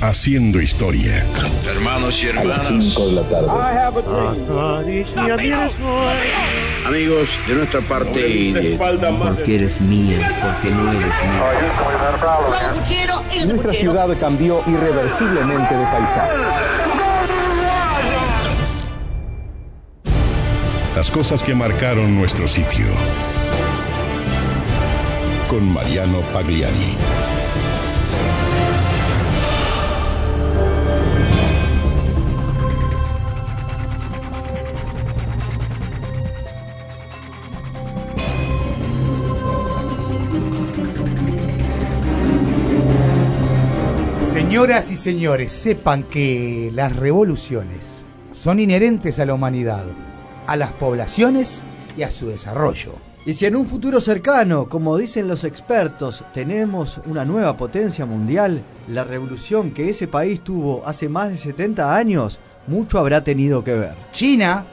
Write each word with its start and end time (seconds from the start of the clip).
haciendo 0.00 0.60
historia. 0.60 1.26
Hermanos 1.66 2.22
y 2.22 2.28
hermanas. 2.28 2.96
Amigos, 6.86 7.28
de 7.46 7.54
nuestra 7.54 7.80
parte. 7.82 8.52
Porque 9.18 9.54
eres 9.54 9.80
mía, 9.80 10.18
porque 10.42 10.74
no 10.74 10.90
eres 10.92 11.14
mía. 13.36 13.46
Nuestra 13.46 13.72
ciudad 13.72 14.08
cambió 14.18 14.62
irreversiblemente 14.66 15.74
de 15.74 15.84
paisaje. 15.84 16.34
Las 20.96 21.10
cosas 21.10 21.42
que 21.42 21.54
marcaron 21.54 22.16
nuestro 22.16 22.48
sitio. 22.48 22.86
Con 25.48 25.72
Mariano 25.72 26.20
Pagliari. 26.32 27.27
Señoras 44.38 44.92
y 44.92 44.96
señores, 44.96 45.50
sepan 45.50 46.04
que 46.04 46.70
las 46.72 46.94
revoluciones 46.94 48.06
son 48.30 48.60
inherentes 48.60 49.18
a 49.18 49.26
la 49.26 49.34
humanidad, 49.34 49.84
a 50.46 50.54
las 50.54 50.70
poblaciones 50.70 51.62
y 51.96 52.04
a 52.04 52.12
su 52.12 52.28
desarrollo. 52.28 52.92
Y 53.26 53.34
si 53.34 53.46
en 53.46 53.56
un 53.56 53.66
futuro 53.66 54.00
cercano, 54.00 54.68
como 54.68 54.96
dicen 54.96 55.26
los 55.26 55.42
expertos, 55.42 56.22
tenemos 56.32 57.00
una 57.04 57.24
nueva 57.24 57.56
potencia 57.56 58.06
mundial, 58.06 58.62
la 58.86 59.02
revolución 59.02 59.72
que 59.72 59.90
ese 59.90 60.06
país 60.06 60.40
tuvo 60.44 60.86
hace 60.86 61.08
más 61.08 61.30
de 61.30 61.36
70 61.36 61.96
años, 61.96 62.38
mucho 62.68 63.00
habrá 63.00 63.24
tenido 63.24 63.64
que 63.64 63.74
ver. 63.74 63.96
China 64.12 64.64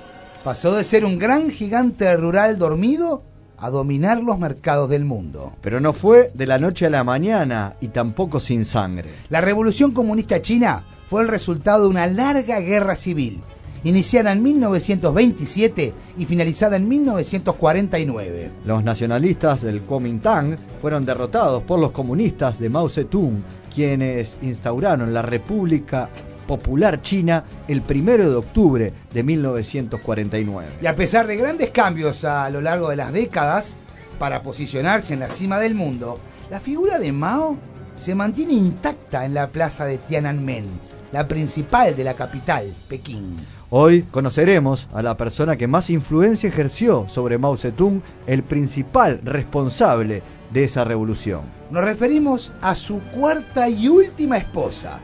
pasó 0.44 0.76
de 0.76 0.84
ser 0.84 1.06
un 1.06 1.18
gran 1.18 1.50
gigante 1.50 2.16
rural 2.16 2.60
dormido 2.60 3.24
a 3.66 3.72
dominar 3.72 4.22
los 4.22 4.38
mercados 4.38 4.90
del 4.90 5.06
mundo. 5.06 5.54
Pero 5.62 5.80
no 5.80 5.92
fue 5.92 6.32
de 6.34 6.46
la 6.46 6.60
noche 6.60 6.86
a 6.86 6.90
la 6.90 7.04
mañana 7.04 7.76
y 7.82 7.88
tampoco 7.88 8.40
sin 8.40 8.64
sangre. 8.64 9.10
La 9.30 9.42
revolución 9.42 9.92
comunista 9.92 10.42
china 10.42 10.84
fue 11.10 11.24
el 11.24 11.28
resultado 11.28 11.84
de 11.84 11.90
una 11.90 12.08
larga 12.08 12.60
guerra 12.60 12.96
civil, 12.96 13.42
iniciada 13.84 14.32
en 14.32 14.44
1927 14.44 15.94
y 16.18 16.26
finalizada 16.26 16.76
en 16.76 16.88
1949. 16.88 18.52
Los 18.66 18.84
nacionalistas 18.84 19.62
del 19.62 19.82
Kuomintang 19.82 20.58
fueron 20.82 21.06
derrotados 21.06 21.64
por 21.64 21.80
los 21.80 21.92
comunistas 21.92 22.60
de 22.60 22.70
Mao 22.70 22.88
Zedong, 22.88 23.44
quienes 23.74 24.38
instauraron 24.42 25.14
la 25.14 25.22
República 25.22 26.10
Popular 26.48 27.02
China 27.02 27.44
el 27.68 27.82
1 27.82 28.18
de 28.18 28.36
octubre 28.36 28.94
de 29.14 29.24
1949. 29.24 30.68
Y 30.82 30.88
a 30.88 30.96
pesar 30.96 31.28
de 31.28 31.38
grandes 31.38 31.70
cambios 31.72 32.24
a 32.24 32.50
lo 32.50 32.62
largo 32.62 32.90
de 32.90 32.96
las 32.96 33.12
décadas 33.14 33.76
para 34.20 34.42
posicionarse 34.42 35.14
en 35.14 35.20
la 35.20 35.30
cima 35.30 35.60
del 35.60 35.76
mundo, 35.76 36.20
la 36.50 36.60
figura 36.60 37.00
de 37.00 37.12
Mao 37.12 37.58
se 37.96 38.16
mantiene 38.16 38.54
intacta 38.54 39.26
en 39.26 39.34
la 39.34 39.48
plaza 39.48 39.86
de 39.86 39.98
Tiananmen, 39.98 40.66
la 41.12 41.28
principal 41.28 41.96
de 41.96 42.04
la 42.04 42.14
capital, 42.14 42.74
Pekín. 42.88 43.38
Hoy 43.70 44.04
conoceremos 44.04 44.88
a 44.94 45.02
la 45.02 45.18
persona 45.18 45.56
que 45.56 45.68
más 45.68 45.90
influencia 45.90 46.50
ejerció 46.50 47.08
sobre 47.10 47.38
Mao 47.38 47.58
Zedong, 47.58 48.02
el 48.28 48.44
principal 48.44 49.22
responsable 49.24 50.22
de 50.52 50.64
esa 50.64 50.84
revolución. 50.84 51.42
Nos 51.72 51.84
referimos 51.84 52.54
a 52.62 52.76
su 52.76 53.00
cuarta 53.00 53.68
y 53.68 53.88
última 53.88 54.38
esposa, 54.38 55.00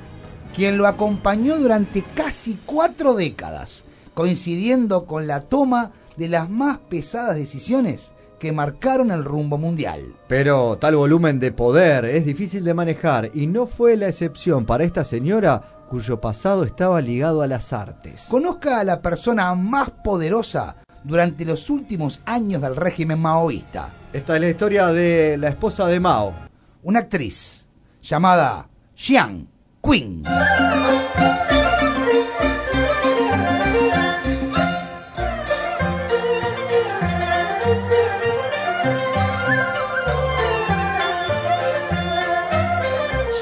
quien 0.56 0.78
lo 0.78 0.88
acompañó 0.88 1.58
durante 1.58 2.04
casi 2.16 2.58
cuatro 2.66 3.14
décadas, 3.14 3.86
coincidiendo 4.14 5.06
con 5.06 5.28
la 5.28 5.42
toma 5.42 5.92
de 6.18 6.28
las 6.28 6.50
más 6.50 6.78
pesadas 6.78 7.36
decisiones 7.36 8.14
que 8.40 8.52
marcaron 8.52 9.12
el 9.12 9.24
rumbo 9.24 9.58
mundial. 9.58 10.16
Pero 10.28 10.76
tal 10.78 10.96
volumen 10.96 11.40
de 11.40 11.52
poder 11.52 12.06
es 12.06 12.26
difícil 12.26 12.64
de 12.64 12.74
manejar 12.74 13.30
y 13.34 13.48
no 13.48 13.68
fue 13.68 13.96
la 13.96 14.08
excepción 14.08 14.66
para 14.66 14.84
esta 14.84 15.04
señora 15.04 15.86
cuyo 15.90 16.20
pasado 16.20 16.64
estaba 16.64 17.02
ligado 17.02 17.42
a 17.42 17.48
las 17.48 17.72
artes. 17.72 18.28
Conozca 18.30 18.80
a 18.80 18.84
la 18.84 19.02
persona 19.02 19.54
más 19.56 19.92
poderosa 19.92 20.78
durante 21.04 21.46
los 21.46 21.70
últimos 21.70 22.22
años 22.26 22.62
del 22.62 22.76
régimen 22.76 23.20
maoísta. 23.20 23.94
Esta 24.12 24.36
es 24.36 24.42
la 24.42 24.50
historia 24.50 24.88
de 24.88 25.38
la 25.38 25.50
esposa 25.50 25.86
de 25.88 26.00
Mao. 26.00 26.34
Una 26.84 27.00
actriz 27.00 27.68
llamada 28.02 28.70
Jiang 28.96 29.51
Qing. 29.82 30.24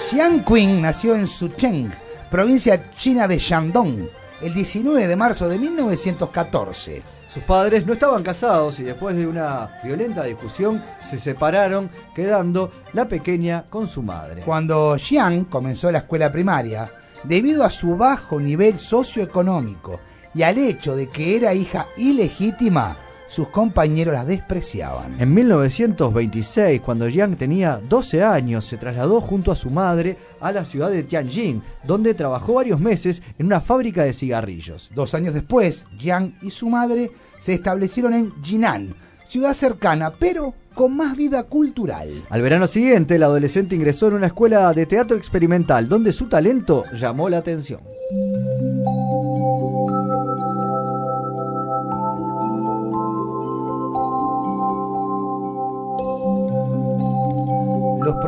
Jiang 0.09 0.43
Qing 0.45 0.81
nació 0.81 1.15
en 1.15 1.27
Sucheng, 1.27 1.91
provincia 2.31 2.81
china 2.95 3.27
de 3.27 3.37
Shandong, 3.37 4.07
el 4.41 4.53
19 4.53 5.07
de 5.07 5.15
marzo 5.15 5.49
de 5.49 5.59
1914. 5.59 7.18
Sus 7.29 7.43
padres 7.43 7.85
no 7.85 7.93
estaban 7.93 8.23
casados 8.23 8.79
y 8.79 8.83
después 8.83 9.15
de 9.15 9.27
una 9.27 9.79
violenta 9.83 10.23
discusión 10.23 10.83
se 11.07 11.19
separaron, 11.19 11.91
quedando 12.15 12.71
la 12.93 13.07
pequeña 13.07 13.65
con 13.69 13.85
su 13.85 14.01
madre. 14.01 14.41
Cuando 14.41 14.97
Xiang 14.97 15.45
comenzó 15.45 15.91
la 15.91 15.99
escuela 15.99 16.31
primaria, 16.31 16.91
debido 17.23 17.63
a 17.63 17.69
su 17.69 17.95
bajo 17.95 18.39
nivel 18.39 18.79
socioeconómico 18.79 19.99
y 20.33 20.41
al 20.41 20.57
hecho 20.57 20.95
de 20.95 21.07
que 21.07 21.35
era 21.35 21.53
hija 21.53 21.85
ilegítima, 21.97 22.97
sus 23.29 23.47
compañeros 23.49 24.13
la 24.13 24.25
despreciaban. 24.25 25.15
En 25.21 25.33
1926, 25.33 26.81
cuando 26.81 27.07
Jiang 27.07 27.37
tenía 27.37 27.79
12 27.87 28.23
años, 28.23 28.65
se 28.65 28.77
trasladó 28.77 29.21
junto 29.21 29.51
a 29.51 29.55
su 29.55 29.69
madre 29.69 30.17
a 30.41 30.51
la 30.51 30.65
ciudad 30.65 30.89
de 30.89 31.03
Tianjin, 31.03 31.61
donde 31.83 32.15
trabajó 32.15 32.55
varios 32.55 32.79
meses 32.79 33.21
en 33.37 33.45
una 33.45 33.61
fábrica 33.61 34.03
de 34.03 34.13
cigarrillos. 34.13 34.89
Dos 34.95 35.13
años 35.13 35.35
después, 35.35 35.85
Jiang 35.99 36.33
y 36.41 36.49
su 36.49 36.69
madre 36.69 37.11
se 37.37 37.53
establecieron 37.53 38.13
en 38.13 38.33
Jinan, 38.43 38.95
ciudad 39.27 39.53
cercana, 39.53 40.11
pero 40.17 40.55
con 40.73 40.97
más 40.97 41.15
vida 41.15 41.43
cultural. 41.43 42.09
Al 42.29 42.41
verano 42.41 42.67
siguiente, 42.67 43.15
el 43.15 43.23
adolescente 43.23 43.75
ingresó 43.75 44.07
en 44.07 44.15
una 44.15 44.27
escuela 44.27 44.73
de 44.73 44.87
teatro 44.87 45.15
experimental, 45.15 45.87
donde 45.87 46.13
su 46.13 46.27
talento 46.27 46.83
llamó 46.93 47.29
la 47.29 47.37
atención. 47.37 47.81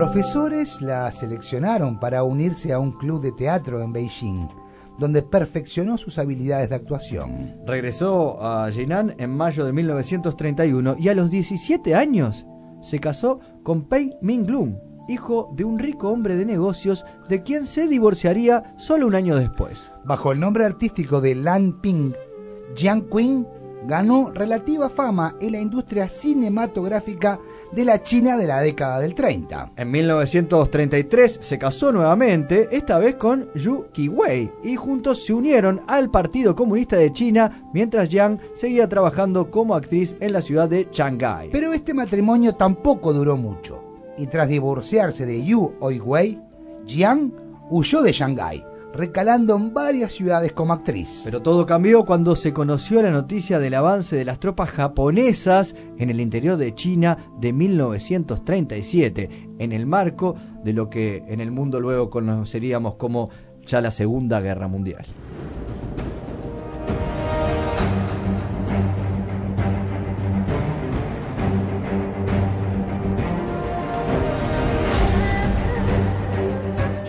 Profesores 0.02 0.82
la 0.82 1.12
seleccionaron 1.12 2.00
para 2.00 2.24
unirse 2.24 2.74
a 2.74 2.80
un 2.80 2.92
club 2.92 3.22
de 3.22 3.32
teatro 3.34 3.84
en 3.84 3.94
Beijing, 3.94 4.48
donde 4.98 5.22
perfeccionó 5.22 5.96
sus 6.00 6.18
habilidades 6.18 6.70
de 6.70 6.76
actuación. 6.76 7.58
Regresó 7.68 8.44
a 8.44 8.72
Jinan 8.72 9.14
en 9.20 9.30
mayo 9.30 9.64
de 9.64 9.72
1931 9.74 10.96
y 10.98 11.10
a 11.10 11.14
los 11.14 11.30
17 11.30 11.94
años 11.94 12.48
se 12.82 12.98
casó 12.98 13.42
con 13.62 13.84
Pei 13.84 14.18
Minglung, 14.24 14.74
hijo 15.08 15.54
de 15.56 15.66
un 15.66 15.78
rico 15.78 16.10
hombre 16.10 16.36
de 16.36 16.46
negocios 16.46 17.06
de 17.30 17.44
quien 17.44 17.68
se 17.68 17.88
divorciaría 17.88 18.74
solo 18.78 19.06
un 19.06 19.14
año 19.14 19.36
después. 19.36 19.92
Bajo 20.04 20.32
el 20.32 20.40
nombre 20.40 20.66
artístico 20.66 21.22
de 21.22 21.36
Lan 21.36 21.80
Ping, 21.80 22.14
Jiang 22.76 23.08
Qing 23.08 23.46
ganó 23.88 24.32
relativa 24.32 24.90
fama 24.90 25.36
en 25.42 25.52
la 25.52 25.60
industria 25.60 26.10
cinematográfica 26.10 27.40
de 27.72 27.86
la 27.86 28.02
China 28.02 28.38
de 28.38 28.48
la 28.48 28.60
década 28.60 29.00
del 29.00 29.16
30. 29.16 29.72
En 29.76 29.92
1933 29.92 31.40
se 31.42 31.58
casó 31.58 31.92
nuevamente, 31.92 32.68
esta 32.72 32.98
vez 32.98 33.16
con 33.16 33.50
Yu 33.54 33.86
Qiwei, 33.92 34.52
y 34.64 34.76
juntos 34.76 35.26
se 35.26 35.34
unieron 35.34 35.82
al 35.88 36.10
Partido 36.10 36.56
Comunista 36.56 36.98
de 36.98 37.14
China 37.14 37.70
mientras 37.74 38.10
Yang 38.10 38.40
seguía 38.54 38.90
trabajando 38.90 39.50
como 39.50 39.76
actriz 39.76 40.16
en 40.20 40.34
la 40.34 40.42
ciudad 40.42 40.70
de 40.70 40.88
Shanghái. 40.92 41.50
Pero 41.52 41.74
este 41.74 41.94
matrimonio 41.94 42.56
tampoco 42.56 43.14
duró 43.14 43.38
mucho, 43.38 43.84
y 44.18 44.28
tras 44.28 44.48
divorciarse 44.48 45.26
de 45.26 45.44
Yu 45.44 45.74
Oiwei, 45.80 46.40
Jiang 46.86 47.32
huyó 47.70 48.02
de 48.02 48.12
Shanghái 48.12 48.71
recalando 48.94 49.56
en 49.56 49.74
varias 49.74 50.14
ciudades 50.14 50.54
como 50.54 50.74
actriz. 50.74 51.22
Pero 51.26 51.42
todo 51.42 51.66
cambió 51.66 52.04
cuando 52.06 52.36
se 52.36 52.54
conoció 52.54 53.02
la 53.02 53.12
noticia 53.12 53.60
del 53.60 53.74
avance 53.74 54.16
de 54.16 54.26
las 54.26 54.40
tropas 54.40 54.70
japonesas 54.72 55.76
en 55.98 56.10
el 56.10 56.20
interior 56.20 56.58
de 56.58 56.76
China 56.76 57.18
de 57.40 57.54
1937, 57.54 59.50
en 59.60 59.72
el 59.72 59.86
marco 59.86 60.36
de 60.64 60.74
lo 60.74 60.90
que 60.90 61.24
en 61.28 61.42
el 61.42 61.52
mundo 61.52 61.80
luego 61.80 62.10
conoceríamos 62.10 62.96
como 62.96 63.30
ya 63.66 63.82
la 63.82 63.92
Segunda 63.92 64.42
Guerra 64.42 64.68
Mundial. 64.68 65.06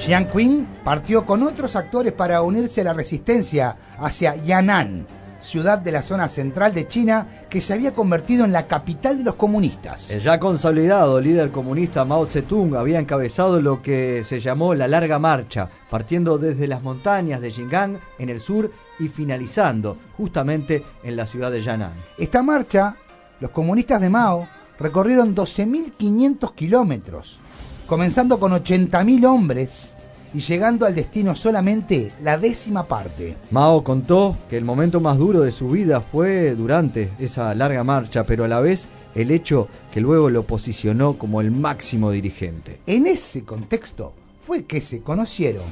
Jiang 0.02 0.28
Qing 0.31 0.66
partió 0.82 1.25
con 1.25 1.44
otros 1.44 1.76
actores 1.76 2.12
para 2.12 2.43
unirse 2.43 2.81
a 2.81 2.84
la 2.84 2.93
resistencia 2.93 3.76
hacia 3.99 4.34
Yan'an, 4.34 5.06
ciudad 5.40 5.78
de 5.78 5.93
la 5.93 6.02
zona 6.02 6.28
central 6.28 6.75
de 6.75 6.88
China 6.88 7.28
que 7.49 7.60
se 7.60 7.72
había 7.72 7.94
convertido 7.94 8.44
en 8.44 8.50
la 8.50 8.66
capital 8.66 9.19
de 9.19 9.22
los 9.22 9.37
comunistas. 9.37 10.10
El 10.10 10.20
ya 10.20 10.40
consolidado 10.40 11.20
líder 11.20 11.52
comunista 11.52 12.04
Mao 12.04 12.26
Zedong 12.26 12.75
había 12.75 12.99
encabezado 12.99 13.60
lo 13.60 13.81
que 13.81 14.25
se 14.25 14.40
llamó 14.40 14.75
la 14.75 14.88
Larga 14.88 15.20
Marcha, 15.20 15.70
partiendo 15.88 16.37
desde 16.37 16.66
las 16.66 16.82
montañas 16.82 17.40
de 17.40 17.52
Xinjiang 17.52 18.00
en 18.19 18.28
el 18.28 18.40
sur 18.40 18.72
y 18.98 19.06
finalizando 19.06 19.98
justamente 20.16 20.82
en 21.05 21.14
la 21.14 21.26
ciudad 21.26 21.52
de 21.52 21.62
Yan'an. 21.62 21.94
Esta 22.19 22.43
marcha, 22.43 22.96
los 23.38 23.52
comunistas 23.52 24.00
de 24.00 24.10
Mao 24.10 24.48
recorrieron 24.81 25.32
12.500 25.37 26.56
kilómetros, 26.56 27.38
comenzando 27.87 28.40
con 28.40 28.50
80.000 28.50 29.26
hombres 29.26 29.92
y 30.34 30.40
llegando 30.40 30.87
al 30.87 30.94
destino 30.94 31.34
solamente 31.34 32.12
la 32.23 32.38
décima 32.38 32.84
parte. 32.84 33.37
Mao 33.50 33.84
contó 33.84 34.37
que 34.49 34.56
el 34.56 34.64
momento 34.64 35.00
más 35.00 35.19
duro 35.19 35.40
de 35.40 35.52
su 35.52 35.69
vida 35.69 36.00
fue 36.00 36.55
durante 36.55 37.11
esa 37.19 37.55
larga 37.55 37.84
marcha, 37.84 38.25
pero 38.25 38.44
a 38.44 38.49
la 38.49 38.61
vez 38.61 38.88
el 39.14 39.31
hecho 39.31 39.69
que 39.90 40.00
luego 40.00 40.31
lo 40.31 40.44
posicionó 40.44 41.19
como 41.19 41.40
el 41.40 41.50
máximo 41.50 42.11
dirigente. 42.11 42.81
En 42.87 43.06
ese 43.06 43.44
contexto 43.44 44.14
fue 44.46 44.64
que 44.64 44.81
se 44.81 45.02
conocieron 45.02 45.64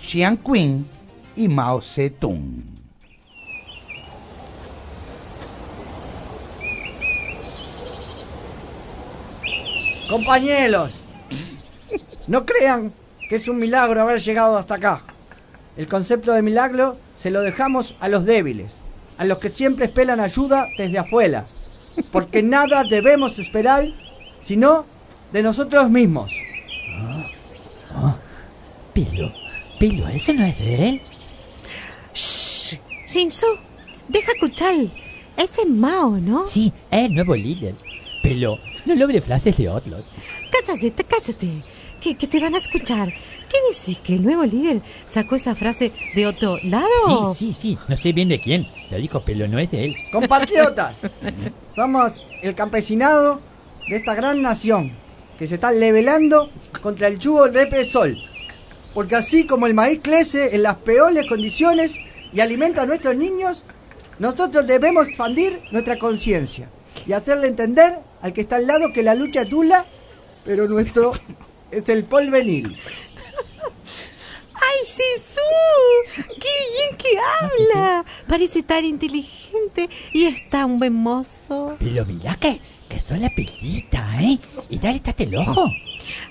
Jiang 0.00 0.38
Qing 0.38 0.86
y 1.36 1.48
Mao 1.48 1.80
Zedong. 1.80 2.76
Compañeros, 10.08 11.00
no 12.28 12.46
crean 12.46 12.92
que 13.28 13.36
es 13.36 13.48
un 13.48 13.58
milagro 13.58 14.00
haber 14.02 14.20
llegado 14.20 14.58
hasta 14.58 14.76
acá. 14.76 15.02
El 15.76 15.88
concepto 15.88 16.32
de 16.32 16.42
milagro 16.42 16.96
se 17.16 17.30
lo 17.30 17.42
dejamos 17.42 17.94
a 18.00 18.08
los 18.08 18.24
débiles, 18.24 18.80
a 19.18 19.24
los 19.24 19.38
que 19.38 19.50
siempre 19.50 19.86
esperan 19.86 20.20
ayuda 20.20 20.68
desde 20.78 20.98
afuera, 20.98 21.46
porque 22.12 22.42
nada 22.44 22.84
debemos 22.84 23.38
esperar 23.38 23.86
sino 24.40 24.84
de 25.32 25.42
nosotros 25.42 25.90
mismos. 25.90 26.32
Pilo, 28.92 29.32
Pilo, 29.78 30.08
¿eso 30.08 30.32
no 30.32 30.44
es 30.44 30.58
de 30.58 30.88
él? 30.88 31.00
Shh. 32.14 32.78
Shinzo, 33.08 33.46
deja 34.08 34.32
escuchar. 34.32 34.74
Ese 35.36 35.62
es 35.62 35.68
Mao, 35.68 36.18
¿no? 36.18 36.46
Sí, 36.46 36.72
es 36.90 37.04
el 37.06 37.14
nuevo 37.14 37.34
líder. 37.36 37.74
Pero 38.22 38.58
no 38.86 38.94
logre 38.94 39.20
frases 39.20 39.56
de 39.56 39.68
otros. 39.68 40.04
Cállate, 40.50 41.04
cállate. 41.04 41.75
Que, 42.06 42.14
que 42.14 42.28
te 42.28 42.38
van 42.38 42.54
a 42.54 42.58
escuchar. 42.58 43.12
¿Qué 43.48 43.58
decís? 43.68 43.98
¿Que 43.98 44.14
el 44.14 44.22
nuevo 44.22 44.44
líder 44.44 44.80
sacó 45.08 45.34
esa 45.34 45.56
frase 45.56 45.90
de 46.14 46.24
otro 46.28 46.56
lado? 46.62 47.34
Sí, 47.34 47.52
sí, 47.52 47.60
sí. 47.60 47.78
No 47.88 47.96
sé 47.96 48.12
bien 48.12 48.28
de 48.28 48.40
quién. 48.40 48.64
Lo 48.92 48.98
dijo, 48.98 49.22
pero 49.26 49.48
no 49.48 49.58
es 49.58 49.72
de 49.72 49.86
él. 49.86 49.96
Compatriotas, 50.12 51.00
somos 51.74 52.20
el 52.42 52.54
campesinado 52.54 53.40
de 53.88 53.96
esta 53.96 54.14
gran 54.14 54.40
nación 54.40 54.92
que 55.36 55.48
se 55.48 55.56
está 55.56 55.72
levelando 55.72 56.48
contra 56.80 57.08
el 57.08 57.18
yugo 57.18 57.42
del 57.46 57.54
represor. 57.54 58.14
Porque 58.94 59.16
así 59.16 59.44
como 59.44 59.66
el 59.66 59.74
maíz 59.74 59.98
crece 60.00 60.54
en 60.54 60.62
las 60.62 60.76
peores 60.76 61.26
condiciones 61.26 61.96
y 62.32 62.38
alimenta 62.38 62.82
a 62.82 62.86
nuestros 62.86 63.16
niños, 63.16 63.64
nosotros 64.20 64.64
debemos 64.68 65.08
expandir 65.08 65.60
nuestra 65.72 65.98
conciencia 65.98 66.68
y 67.04 67.14
hacerle 67.14 67.48
entender 67.48 67.98
al 68.22 68.32
que 68.32 68.42
está 68.42 68.56
al 68.56 68.68
lado 68.68 68.92
que 68.92 69.02
la 69.02 69.16
lucha 69.16 69.42
es 69.42 69.50
dura, 69.50 69.84
pero 70.44 70.68
nuestro 70.68 71.12
es 71.76 71.88
el 71.88 72.04
porvenir. 72.04 72.76
¡Ay, 74.54 74.86
Jesús! 74.86 76.26
¡Qué 76.40 76.50
bien 76.72 76.96
que 76.96 77.18
habla! 77.40 78.04
Parece 78.26 78.62
tan 78.62 78.84
inteligente 78.84 79.88
y 80.12 80.24
es 80.24 80.48
tan 80.48 80.78
buen 80.78 80.94
mozo. 80.94 81.76
Pero 81.78 82.06
mirá 82.06 82.34
que, 82.36 82.60
que 82.88 83.00
son 83.00 83.20
la 83.20 83.28
pelita, 83.28 84.02
¿eh? 84.20 84.38
Y 84.70 84.78
dale, 84.78 84.96
estate 84.96 85.24
el 85.24 85.36
ojo. 85.36 85.70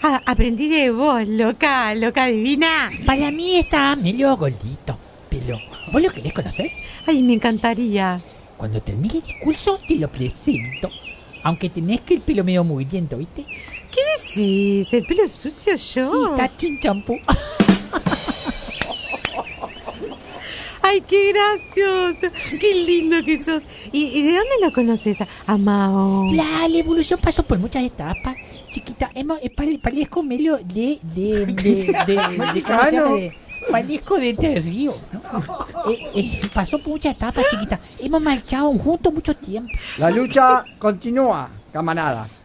Ah, 0.01 0.21
aprendí 0.25 0.69
de 0.69 0.89
vos, 0.89 1.27
loca, 1.27 1.93
loca 1.93 2.25
divina. 2.25 2.91
Para 3.05 3.29
mí 3.31 3.57
está 3.57 3.95
medio 3.95 4.35
gordito. 4.35 4.97
Pero, 5.29 5.59
¿vos 5.91 6.01
lo 6.01 6.09
querés 6.09 6.33
conocer? 6.33 6.71
Ay, 7.05 7.21
me 7.21 7.33
encantaría. 7.33 8.19
Cuando 8.57 8.81
termine 8.81 9.15
el 9.15 9.21
discurso, 9.21 9.79
te 9.87 9.95
lo 9.95 10.07
presento. 10.07 10.89
Aunque 11.43 11.69
tenés 11.69 12.01
que 12.01 12.15
el 12.15 12.21
pelo 12.21 12.43
medio 12.43 12.63
mugriento, 12.63 13.17
¿viste? 13.17 13.45
¿Qué 13.95 14.01
decís? 14.17 14.93
¿El 14.93 15.05
pelo 15.05 15.27
sucio 15.27 15.75
yo? 15.75 15.77
Sí, 16.11 16.31
está 16.31 16.57
chinchampú. 16.57 17.17
Ay, 20.81 21.01
qué 21.01 21.31
gracioso. 21.33 22.27
Qué 22.59 22.73
lindo 22.85 23.17
que 23.25 23.43
sos. 23.43 23.63
¿Y, 23.91 24.03
y 24.19 24.21
de 24.23 24.33
dónde 24.35 24.51
lo 24.61 24.71
conoces 24.71 25.19
a, 25.21 25.27
a 25.47 25.57
Mao? 25.57 26.31
La, 26.33 26.67
la 26.67 26.77
evolución 26.77 27.19
pasó 27.19 27.41
por 27.43 27.57
muchas 27.57 27.83
etapas. 27.83 28.35
Chiquita, 28.71 29.09
hemos, 29.15 29.39
eh, 29.41 29.49
pare- 29.49 29.79
parezco 29.79 30.21
medio 30.21 30.57
de... 30.57 30.99
de... 31.01 31.45
de... 31.47 31.73
de... 32.07 33.33
Parezco 33.71 34.17
de 34.19 34.29
Entre 34.29 34.59
Ríos, 34.59 34.95
¿no? 35.11 35.21
Eh, 35.91 35.99
eh, 36.15 36.41
pasó 36.53 36.77
por 36.79 36.89
muchas 36.89 37.13
etapas, 37.13 37.45
chiquita. 37.49 37.79
Hemos 37.99 38.19
marchado 38.21 38.71
juntos 38.73 39.13
mucho 39.13 39.35
tiempo. 39.35 39.71
La 39.97 40.09
lucha 40.09 40.63
continúa, 40.79 41.49
camaradas. 41.71 42.41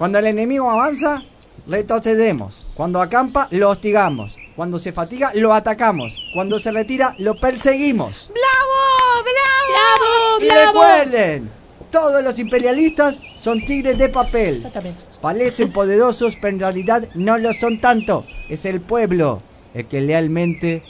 Cuando 0.00 0.18
el 0.18 0.28
enemigo 0.28 0.70
avanza, 0.70 1.22
retrocedemos. 1.66 2.72
Cuando 2.74 3.02
acampa, 3.02 3.48
lo 3.50 3.68
hostigamos. 3.68 4.34
Cuando 4.56 4.78
se 4.78 4.94
fatiga, 4.94 5.30
lo 5.34 5.52
atacamos. 5.52 6.16
Cuando 6.32 6.58
se 6.58 6.72
retira, 6.72 7.14
lo 7.18 7.38
perseguimos. 7.38 8.30
¡Bravo! 8.32 9.28
¡Bravo! 9.28 10.40
Y 10.40 10.48
recuerden, 10.48 11.50
todos 11.90 12.24
los 12.24 12.38
imperialistas 12.38 13.20
son 13.38 13.62
tigres 13.66 13.98
de 13.98 14.08
papel. 14.08 14.56
Exactamente. 14.56 15.02
Parecen 15.20 15.70
poderosos, 15.74 16.32
pero 16.40 16.54
en 16.54 16.60
realidad 16.60 17.06
no 17.14 17.36
lo 17.36 17.52
son 17.52 17.78
tanto. 17.78 18.24
Es 18.48 18.64
el 18.64 18.80
pueblo 18.80 19.42
el 19.74 19.84
que 19.84 20.00
lealmente 20.00 20.82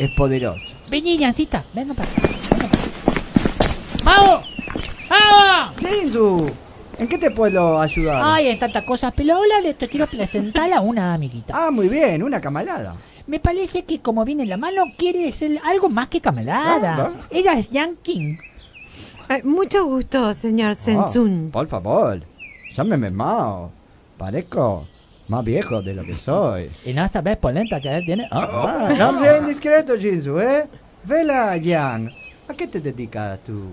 es 0.00 0.10
poderoso. 0.16 0.76
Vení, 0.90 1.16
Jancita. 1.16 1.64
Venga 1.74 1.94
para 1.94 2.10
acá. 2.10 2.22
Venga 2.50 2.68
para 2.68 2.72
acá. 2.72 2.88
¿En 6.98 7.08
qué 7.08 7.18
te 7.18 7.30
puedo 7.30 7.80
ayudar? 7.80 8.20
Ay, 8.24 8.48
hay 8.48 8.56
tantas 8.58 8.84
cosas, 8.84 9.12
pero 9.16 9.34
ahora 9.34 9.60
le 9.62 9.74
te 9.74 9.88
quiero 9.88 10.06
presentar 10.06 10.72
a 10.72 10.80
una 10.80 11.14
amiguita. 11.14 11.52
Ah, 11.56 11.70
muy 11.70 11.88
bien, 11.88 12.22
una 12.22 12.40
camarada. 12.40 12.94
Me 13.26 13.38
parece 13.40 13.84
que 13.84 14.00
como 14.00 14.24
viene 14.24 14.44
en 14.44 14.48
la 14.48 14.56
mano, 14.56 14.84
quiere 14.96 15.30
ser 15.32 15.60
algo 15.64 15.88
más 15.88 16.08
que 16.08 16.20
camarada. 16.20 16.96
Ah, 16.96 17.26
Ella 17.30 17.52
es 17.58 17.70
Yang 17.70 17.96
King. 18.02 18.36
Ay, 19.28 19.42
mucho 19.42 19.84
gusto, 19.84 20.32
señor 20.32 20.74
Sensun. 20.74 21.46
Ah, 21.48 21.52
por 21.52 21.68
favor, 21.68 22.22
llámeme 22.72 23.10
Mao. 23.10 23.70
Parezco 24.16 24.86
más 25.28 25.44
viejo 25.44 25.82
de 25.82 25.92
lo 25.94 26.04
que 26.04 26.16
soy. 26.16 26.70
Y 26.86 26.94
no 26.94 27.06
sabes 27.08 27.36
polenta 27.36 27.80
que 27.80 27.94
él 27.94 28.04
tiene. 28.06 28.26
Ah, 28.30 28.88
Ah, 28.88 28.94
no 28.98 29.18
seas 29.20 29.40
indiscreto, 29.40 29.98
Jinzu, 29.98 30.38
¿eh? 30.40 30.64
Vela, 31.04 31.56
Yang. 31.58 32.10
¿A 32.48 32.54
qué 32.54 32.66
te 32.66 32.80
dedicas 32.80 33.38
tú? 33.44 33.72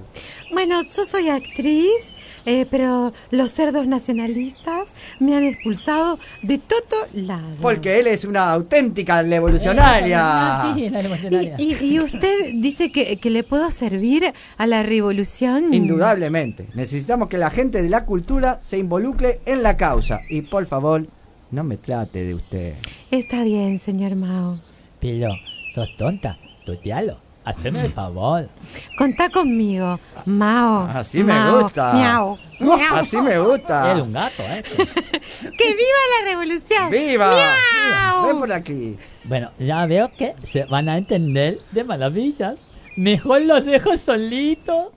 Bueno, 0.52 0.82
yo 0.84 1.06
soy 1.06 1.30
actriz, 1.30 2.02
eh, 2.46 2.66
pero 2.70 3.14
los 3.32 3.54
cerdos 3.54 3.88
nacionalistas 3.88 4.90
me 5.20 5.36
han 5.36 5.44
expulsado 5.44 6.20
de 6.42 6.58
todo 6.58 7.08
lado. 7.14 7.56
Porque 7.62 8.00
él 8.00 8.08
es 8.08 8.26
una 8.26 8.52
auténtica 8.52 9.22
revolucionaria. 9.22 10.74
Sí, 10.76 10.90
la 10.90 11.02
revolucionaria. 11.02 11.56
¿Y, 11.58 11.74
y- 11.76 11.94
y 11.96 12.00
usted 12.00 12.52
dice 12.56 12.92
que, 12.92 13.18
que 13.18 13.30
le 13.30 13.44
puedo 13.44 13.70
servir 13.72 14.34
a 14.58 14.68
la 14.68 14.84
revolución? 14.84 15.74
Indudablemente. 15.74 16.68
Necesitamos 16.74 17.30
que 17.30 17.38
la 17.38 17.50
gente 17.50 17.82
de 17.82 17.90
la 17.90 18.06
cultura 18.06 18.60
se 18.62 18.78
involucre 18.78 19.40
en 19.46 19.64
la 19.64 19.78
causa. 19.78 20.22
Y 20.30 20.42
por 20.42 20.66
favor, 20.68 21.06
no 21.52 21.64
me 21.64 21.78
trate 21.78 22.24
de 22.26 22.36
usted. 22.36 22.74
Está 23.12 23.44
bien, 23.44 23.80
señor 23.80 24.16
Mao. 24.16 24.60
Pero, 25.00 25.30
sos 25.74 25.90
tonta. 25.98 26.38
Tutealo. 26.66 27.18
Haceme 27.46 27.86
el 27.86 27.92
favor. 27.92 28.50
Contá 28.98 29.30
conmigo, 29.30 30.00
Mao. 30.26 30.90
Así 30.92 31.24
me 31.24 31.52
gusta. 31.52 31.94
Miau. 31.94 32.40
miau. 32.60 32.96
Así 32.96 33.18
me 33.22 33.38
gusta. 33.38 33.94
Es 33.94 34.02
un 34.02 34.12
gato, 34.12 34.42
¿eh? 34.42 34.64
¡Que 34.78 35.68
viva 35.76 36.00
la 36.20 36.26
revolución! 36.26 36.90
¡Viva! 36.90 37.32
Miau. 37.36 38.28
Ven 38.28 38.40
por 38.40 38.52
aquí. 38.52 38.98
Bueno, 39.26 39.52
ya 39.60 39.86
veo 39.86 40.12
que 40.18 40.34
se 40.44 40.66
van 40.66 40.90
a 40.90 40.98
entender 40.98 41.60
de 41.72 41.84
maravillas. 41.84 42.56
Mejor 42.98 43.42
los 43.42 43.64
dejo 43.64 43.96
solitos. 43.96 44.88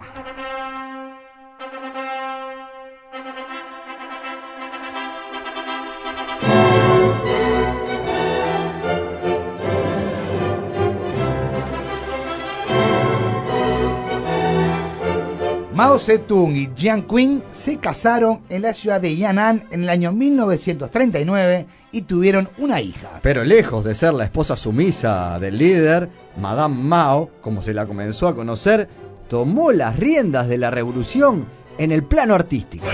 Mao 15.79 15.97
Zedong 15.97 16.57
y 16.57 16.69
Jiang 16.77 17.07
Qing 17.07 17.41
se 17.53 17.77
casaron 17.77 18.41
en 18.49 18.63
la 18.63 18.75
ciudad 18.75 19.01
de 19.01 19.15
Yan'an 19.15 19.69
en 19.71 19.85
el 19.85 19.91
año 19.91 20.11
1939 20.11 21.67
y 21.93 22.03
tuvieron 22.03 22.49
una 22.59 22.81
hija. 22.81 23.21
Pero 23.23 23.45
lejos 23.45 23.85
de 23.85 23.95
ser 23.95 24.13
la 24.15 24.25
esposa 24.25 24.57
sumisa 24.57 25.39
del 25.39 25.57
líder, 25.57 26.09
Madame 26.37 26.75
Mao, 26.75 27.31
como 27.41 27.63
se 27.63 27.75
la 27.75 27.87
comenzó 27.87 28.27
a 28.27 28.35
conocer, 28.35 28.89
tomó 29.29 29.71
las 29.71 29.95
riendas 29.95 30.49
de 30.49 30.59
la 30.59 30.73
revolución 30.73 31.47
en 31.79 31.93
el 31.93 32.03
plano 32.03 32.35
artístico. 32.35 32.85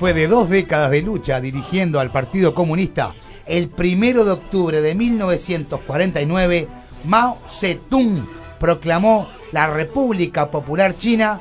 Después 0.00 0.14
de 0.14 0.28
dos 0.28 0.48
décadas 0.48 0.90
de 0.92 1.02
lucha 1.02 1.42
dirigiendo 1.42 2.00
al 2.00 2.10
Partido 2.10 2.54
Comunista, 2.54 3.12
el 3.44 3.68
primero 3.68 4.24
de 4.24 4.30
octubre 4.30 4.80
de 4.80 4.94
1949, 4.94 6.68
Mao 7.04 7.36
Zedong 7.46 8.26
proclamó 8.58 9.28
la 9.52 9.66
República 9.66 10.50
Popular 10.50 10.96
China 10.96 11.38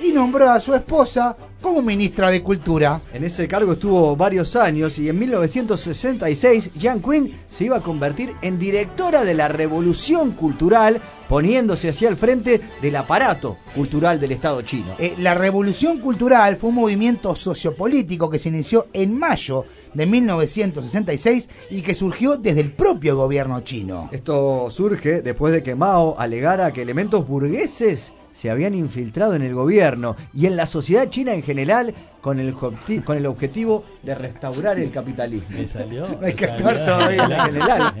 y 0.00 0.12
nombró 0.12 0.50
a 0.50 0.60
su 0.60 0.76
esposa 0.76 1.36
como 1.66 1.82
ministra 1.82 2.30
de 2.30 2.44
Cultura. 2.44 3.00
En 3.12 3.24
ese 3.24 3.48
cargo 3.48 3.72
estuvo 3.72 4.14
varios 4.14 4.54
años 4.54 5.00
y 5.00 5.08
en 5.08 5.18
1966 5.18 6.70
Jiang 6.78 7.02
Qing 7.02 7.32
se 7.50 7.64
iba 7.64 7.78
a 7.78 7.82
convertir 7.82 8.36
en 8.40 8.56
directora 8.56 9.24
de 9.24 9.34
la 9.34 9.48
Revolución 9.48 10.30
Cultural, 10.30 11.02
poniéndose 11.28 11.88
hacia 11.88 12.08
el 12.08 12.14
frente 12.14 12.60
del 12.80 12.94
aparato 12.94 13.58
cultural 13.74 14.20
del 14.20 14.30
Estado 14.30 14.62
chino. 14.62 14.94
Eh, 15.00 15.16
la 15.18 15.34
Revolución 15.34 15.98
Cultural 15.98 16.54
fue 16.54 16.70
un 16.70 16.76
movimiento 16.76 17.34
sociopolítico 17.34 18.30
que 18.30 18.38
se 18.38 18.50
inició 18.50 18.86
en 18.92 19.18
mayo 19.18 19.64
de 19.92 20.06
1966 20.06 21.48
y 21.70 21.82
que 21.82 21.96
surgió 21.96 22.36
desde 22.36 22.60
el 22.60 22.70
propio 22.74 23.16
gobierno 23.16 23.58
chino. 23.62 24.08
Esto 24.12 24.70
surge 24.70 25.20
después 25.20 25.52
de 25.52 25.64
que 25.64 25.74
Mao 25.74 26.14
alegara 26.16 26.72
que 26.72 26.82
elementos 26.82 27.26
burgueses 27.26 28.12
se 28.36 28.50
habían 28.50 28.74
infiltrado 28.74 29.34
en 29.34 29.42
el 29.42 29.54
gobierno 29.54 30.14
y 30.34 30.44
en 30.44 30.56
la 30.56 30.66
sociedad 30.66 31.08
china 31.08 31.32
en 31.32 31.42
general 31.42 31.94
con 32.20 32.38
el, 32.38 32.52
con 32.52 33.16
el 33.16 33.24
objetivo 33.24 33.82
de 34.02 34.14
restaurar 34.14 34.78
el 34.78 34.90
capitalismo. 34.90 35.58
Me 35.58 35.66
salió. 35.66 36.06
No 36.20 36.26
hay 36.26 36.34
que 36.34 36.44
actuar 36.44 36.84
todavía. 36.84 37.24
En 37.24 37.46
general. 37.52 37.94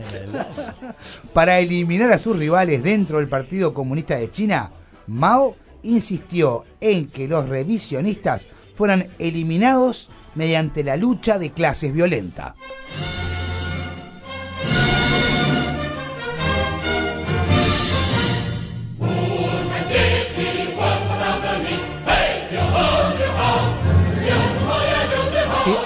Para 1.32 1.58
eliminar 1.58 2.12
a 2.12 2.18
sus 2.18 2.36
rivales 2.36 2.82
dentro 2.82 3.18
del 3.18 3.28
Partido 3.28 3.72
Comunista 3.72 4.16
de 4.16 4.30
China, 4.30 4.70
Mao 5.06 5.56
insistió 5.82 6.64
en 6.80 7.08
que 7.08 7.28
los 7.28 7.48
revisionistas 7.48 8.46
fueran 8.74 9.06
eliminados 9.18 10.10
mediante 10.34 10.84
la 10.84 10.96
lucha 10.98 11.38
de 11.38 11.52
clases 11.52 11.94
violenta. 11.94 12.54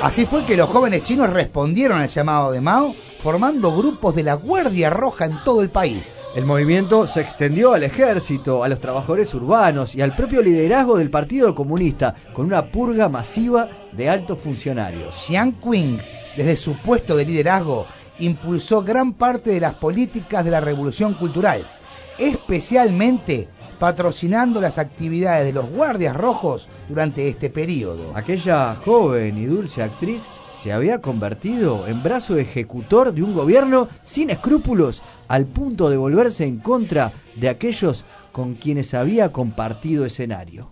Así, 0.03 0.25
fue 0.25 0.47
que 0.47 0.57
los 0.57 0.71
jóvenes 0.71 1.03
chinos 1.03 1.29
respondieron 1.29 2.01
al 2.01 2.09
llamado 2.09 2.53
de 2.53 2.63
Mao, 2.63 2.95
formando 3.21 3.77
grupos 3.77 4.15
de 4.15 4.23
la 4.23 4.33
Guardia 4.33 4.89
Roja 4.89 5.27
en 5.27 5.37
todo 5.45 5.61
el 5.61 5.69
país. 5.69 6.23
El 6.35 6.47
movimiento 6.47 7.07
se 7.07 7.21
extendió 7.21 7.75
al 7.75 7.83
ejército, 7.83 8.65
a 8.65 8.69
los 8.69 8.81
trabajadores 8.81 9.35
urbanos 9.35 9.95
y 9.95 10.01
al 10.01 10.17
propio 10.17 10.41
liderazgo 10.41 10.97
del 10.97 11.11
Partido 11.11 11.55
Comunista, 11.55 12.15
con 12.33 12.47
una 12.47 12.73
purga 12.73 13.11
masiva 13.11 13.69
de 13.93 14.09
altos 14.09 14.39
funcionarios. 14.43 15.17
Jiang 15.27 15.61
Qing, 15.61 15.99
desde 16.35 16.57
su 16.57 16.79
puesto 16.81 17.15
de 17.15 17.27
liderazgo, 17.27 17.87
impulsó 18.21 18.83
gran 18.83 19.13
parte 19.13 19.51
de 19.51 19.61
las 19.61 19.75
políticas 19.75 20.47
de 20.47 20.51
la 20.51 20.61
revolución 20.61 21.13
cultural, 21.13 21.71
especialmente 22.19 23.51
patrocinando 23.81 24.61
las 24.61 24.79
actividades 24.79 25.47
de 25.47 25.55
los 25.55 25.69
guardias 25.69 26.15
rojos 26.15 26.69
durante 26.89 27.29
este 27.29 27.49
periodo. 27.49 28.13
Aquella 28.15 28.77
joven 28.77 29.39
y 29.39 29.47
dulce 29.47 29.83
actriz 29.83 30.29
se 30.53 30.71
había 30.71 31.01
convertido 31.01 31.87
en 31.87 32.03
brazo 32.03 32.37
ejecutor 32.37 33.15
de 33.15 33.23
un 33.23 33.33
gobierno 33.33 33.89
sin 34.03 34.29
escrúpulos, 34.29 35.03
al 35.29 35.47
punto 35.47 35.89
de 35.89 35.97
volverse 35.97 36.45
en 36.45 36.59
contra 36.59 37.15
de 37.35 37.49
aquellos 37.49 38.05
con 38.33 38.55
quienes 38.55 38.93
había 38.93 39.33
compartido 39.33 40.05
escenario. 40.05 40.71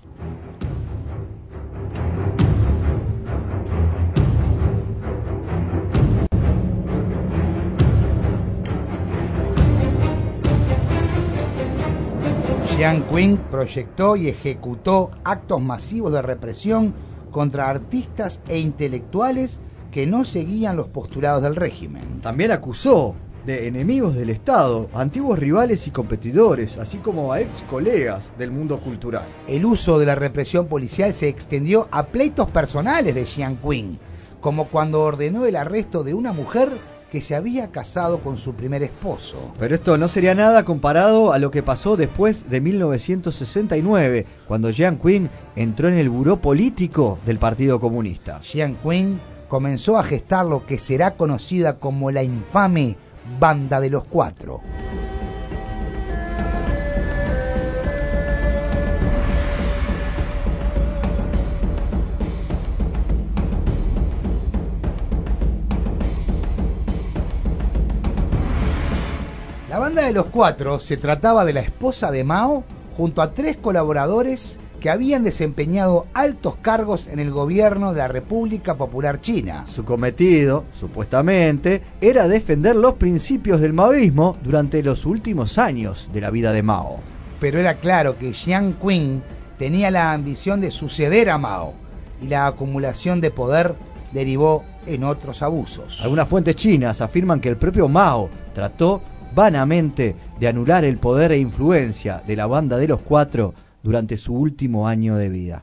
Jiang 12.79 13.09
Qing 13.09 13.39
proyectó 13.51 14.15
y 14.15 14.29
ejecutó 14.29 15.11
actos 15.25 15.61
masivos 15.61 16.13
de 16.13 16.23
represión 16.23 16.95
contra 17.33 17.69
artistas 17.69 18.39
e 18.47 18.61
intelectuales 18.61 19.59
que 19.91 20.07
no 20.07 20.25
seguían 20.25 20.77
los 20.77 20.87
postulados 20.87 21.43
del 21.43 21.57
régimen. 21.57 22.21
También 22.21 22.53
acusó 22.53 23.17
de 23.45 23.67
enemigos 23.67 24.15
del 24.15 24.31
Estado, 24.31 24.89
antiguos 24.95 25.41
rivales 25.41 25.89
y 25.89 25.91
competidores, 25.91 26.79
así 26.79 26.99
como 26.99 27.33
a 27.33 27.41
ex 27.41 27.63
colegas 27.63 28.31
del 28.39 28.53
mundo 28.53 28.79
cultural. 28.79 29.27
El 29.49 29.65
uso 29.65 29.99
de 29.99 30.07
la 30.07 30.15
represión 30.15 30.69
policial 30.69 31.13
se 31.15 31.27
extendió 31.27 31.89
a 31.91 32.07
pleitos 32.07 32.49
personales 32.49 33.13
de 33.13 33.25
Jiang 33.25 33.57
Qing, 33.57 33.99
como 34.41 34.69
cuando 34.69 35.01
ordenó 35.01 35.47
el 35.47 35.57
arresto 35.57 36.05
de 36.05 36.15
una 36.15 36.33
mujer 36.33 36.71
que 37.11 37.21
se 37.21 37.35
había 37.35 37.71
casado 37.71 38.21
con 38.21 38.37
su 38.37 38.55
primer 38.55 38.83
esposo. 38.83 39.53
Pero 39.59 39.75
esto 39.75 39.97
no 39.99 40.09
sería 40.09 40.35
nada 40.35 40.65
comparado 40.65 41.33
a 41.33 41.39
lo 41.39 41.51
que 41.51 41.63
pasó 41.63 41.97
después 41.97 42.51
de 42.51 42.61
1969, 42.61 44.27
cuando 44.47 44.71
Jiang 44.71 44.99
Qing 44.99 45.29
entró 45.57 45.89
en 45.89 45.99
el 45.99 46.11
buró 46.11 46.41
político 46.41 47.19
del 47.25 47.39
Partido 47.39 47.81
Comunista. 47.81 48.41
Jiang 48.43 48.77
Qing 48.77 49.19
comenzó 49.49 49.99
a 49.99 50.05
gestar 50.05 50.47
lo 50.47 50.67
que 50.67 50.79
será 50.79 51.13
conocida 51.13 51.79
como 51.79 52.11
la 52.11 52.23
infame 52.23 52.97
Banda 53.41 53.81
de 53.81 53.91
los 53.91 54.05
Cuatro. 54.05 54.61
Banda 69.89 70.05
de 70.05 70.13
los 70.13 70.27
Cuatro 70.27 70.81
se 70.81 70.99
trataba 70.99 71.47
de 71.47 71.55
la 71.55 71.61
esposa 71.61 72.11
de 72.11 72.23
Mao 72.23 72.63
junto 72.91 73.23
a 73.23 73.33
tres 73.33 73.57
colaboradores 73.57 74.59
que 74.81 74.91
habían 74.91 75.25
desempeñado 75.25 76.07
altos 76.13 76.57
cargos 76.57 77.07
en 77.07 77.21
el 77.21 77.31
gobierno 77.31 77.93
de 77.93 77.99
la 78.01 78.09
República 78.09 78.77
Popular 78.77 79.23
China. 79.23 79.65
Su 79.67 79.87
cometido, 79.87 80.67
supuestamente, 80.73 81.81
era 82.03 82.29
defender 82.29 82.77
los 82.77 82.97
principios 82.97 83.63
del 83.63 83.73
maoísmo 83.73 84.37
durante 84.43 84.83
los 84.83 85.07
últimos 85.07 85.57
años 85.57 86.11
de 86.13 86.21
la 86.21 86.31
vida 86.31 86.53
de 86.53 86.63
Mao. 86.63 86.99
Pero 87.41 87.59
era 87.59 87.79
claro 87.79 88.19
que 88.19 88.35
Jiang 88.35 88.75
Qing 88.75 89.23
tenía 89.57 89.91
la 89.91 90.13
ambición 90.13 90.61
de 90.61 90.71
suceder 90.71 91.31
a 91.31 91.39
Mao 91.39 91.73
y 92.21 92.27
la 92.27 92.47
acumulación 92.47 93.23
de 93.23 93.31
poder 93.31 93.75
derivó 94.13 94.65
en 94.85 95.05
otros 95.05 95.41
abusos. 95.41 96.03
Algunas 96.03 96.29
fuentes 96.29 96.57
chinas 96.57 97.01
afirman 97.01 97.41
que 97.41 97.49
el 97.49 97.57
propio 97.57 97.89
Mao 97.89 98.29
trató 98.53 99.01
vanamente 99.39 100.17
de 100.41 100.49
anular 100.49 100.85
el 100.85 100.99
poder 100.99 101.31
e 101.31 101.39
influencia 101.39 102.21
de 102.27 102.35
la 102.35 102.49
banda 102.49 102.77
de 102.77 102.89
los 102.89 103.01
cuatro 103.03 103.55
durante 103.85 104.17
su 104.17 104.35
último 104.35 104.89
año 104.89 105.15
de 105.15 105.29
vida. 105.29 105.63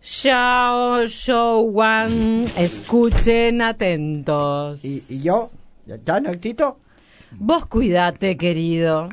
Xiao 0.00 1.04
Shou 1.06 1.60
Wan, 1.70 2.46
escuchen 2.56 3.60
atentos. 3.60 4.82
¿Y, 4.82 5.22
yo? 5.22 5.48
¿Ya 5.86 5.96
está, 5.96 6.18
Noctito? 6.18 6.78
Vos 7.32 7.66
cuídate, 7.66 8.38
querido, 8.38 9.10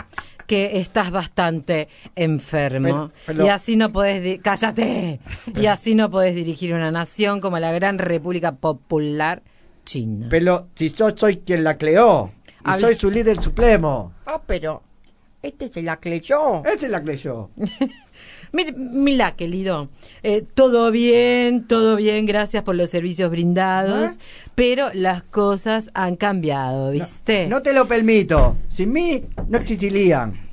que 0.47 0.79
estás 0.79 1.11
bastante 1.11 1.89
enfermo. 2.15 2.87
Pero- 2.87 3.11
pero- 3.25 3.45
Y 3.45 3.49
así 3.49 3.75
no 3.75 3.91
podés... 3.91 4.39
¡Cállate! 4.41 5.19
Y 5.53 5.65
así 5.65 5.95
no 5.95 6.09
podés 6.09 6.33
dirigir 6.33 6.73
una 6.73 6.91
nación 6.91 7.41
como 7.41 7.59
la 7.59 7.73
Gran 7.73 7.97
República 7.97 8.55
Popular 8.55 9.43
China. 9.89 10.27
Pero 10.29 10.67
si 10.75 10.93
yo 10.93 11.09
soy 11.15 11.37
quien 11.37 11.63
la 11.63 11.75
creó, 11.75 12.31
y 12.63 12.79
soy 12.79 12.93
su 12.93 13.09
líder 13.09 13.41
supremo. 13.41 14.13
Oh, 14.27 14.39
pero 14.45 14.83
este 15.41 15.73
se 15.73 15.81
la 15.81 15.99
creyó. 15.99 16.63
Ese 16.63 16.89
la 16.89 17.01
creyó. 17.01 17.49
Mira, 18.51 18.73
mira, 18.75 19.35
querido, 19.35 19.89
eh, 20.23 20.43
todo 20.53 20.91
bien, 20.91 21.67
todo 21.67 21.95
bien, 21.95 22.25
gracias 22.25 22.63
por 22.63 22.75
los 22.75 22.89
servicios 22.89 23.29
brindados, 23.29 24.17
pero 24.55 24.89
las 24.93 25.21
cosas 25.23 25.89
han 25.93 26.15
cambiado, 26.15 26.91
¿viste? 26.91 27.47
No 27.47 27.61
te 27.61 27.73
lo 27.73 27.87
permito. 27.87 28.57
Sin 28.67 28.91
mí 28.91 29.23
no 29.47 29.57
existirían. 29.59 30.49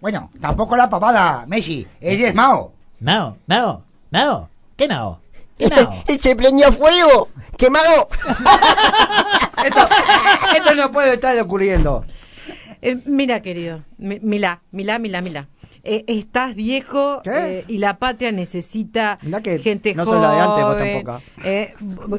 Bueno, 0.00 0.30
tampoco 0.40 0.76
la 0.76 0.90
papada, 0.90 1.46
Messi. 1.46 1.86
Ella 2.00 2.28
es 2.28 2.34
Mao. 2.34 2.72
Mao, 2.98 3.38
Mao, 3.46 3.84
Mao. 4.10 4.48
¿Qué 4.76 4.88
Mao? 4.88 5.20
¿Qué 5.58 5.68
Mao? 5.68 6.04
¡Y 6.08 6.18
se 6.18 6.34
prendió 6.36 6.72
fuego! 6.72 7.28
¡Quemado! 7.56 8.08
Esto, 9.64 9.80
esto 10.56 10.74
no 10.74 10.90
puede 10.90 11.14
estar 11.14 11.38
ocurriendo. 11.38 12.04
Eh, 12.80 12.98
mira, 13.06 13.40
querido, 13.42 13.84
mi- 13.98 14.18
Milá, 14.20 14.60
Milá, 14.72 14.98
Milá, 14.98 15.20
Milá. 15.20 15.48
Eh, 15.84 16.04
estás 16.08 16.54
viejo 16.54 17.22
eh, 17.24 17.64
y 17.68 17.78
la 17.78 17.98
patria 17.98 18.30
necesita 18.32 19.18
gente 19.62 19.94
no 19.94 20.04
joven. 20.04 20.20
soy 20.20 20.28
la 20.28 20.34
de 20.34 20.40
antes, 20.40 20.64
vos 20.64 20.76
tampoco. 20.78 21.22
eh, 21.44 21.74